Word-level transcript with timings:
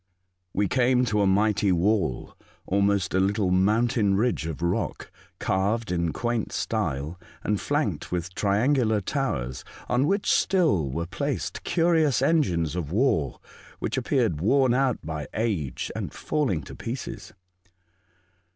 We 0.51 0.67
came 0.67 1.05
to 1.05 1.21
a 1.21 1.27
mighty 1.27 1.71
wall, 1.71 2.35
almost 2.65 3.13
a 3.13 3.19
little 3.19 3.51
mountain 3.51 4.15
ridge 4.15 4.47
of 4.47 4.63
rock, 4.63 5.11
carved 5.37 5.91
in 5.91 6.11
quaint 6.11 6.51
style, 6.51 7.19
and 7.43 7.61
flanked 7.61 8.11
with 8.11 8.33
triangular 8.33 8.99
towers, 8.99 9.63
on 9.87 10.07
which 10.07 10.31
still 10.31 10.89
were 10.89 11.05
placed 11.05 11.63
curious 11.63 12.23
engines 12.23 12.75
of 12.75 12.91
war, 12.91 13.39
which 13.77 13.95
appeared 13.95 14.41
worn 14.41 14.73
out 14.73 14.97
by 15.03 15.27
age 15.35 15.91
and 15.95 16.11
falling 16.11 16.63
to 16.63 16.75
pieces. 16.75 17.33